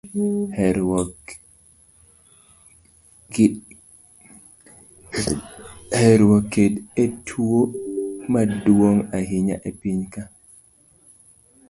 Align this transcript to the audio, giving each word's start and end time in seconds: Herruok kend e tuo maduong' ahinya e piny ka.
Herruok 5.95 6.51
kend 6.53 6.77
e 7.03 7.05
tuo 7.27 7.61
maduong' 8.31 9.03
ahinya 9.17 9.55
e 9.69 9.71
piny 9.79 10.03
ka. 10.13 10.23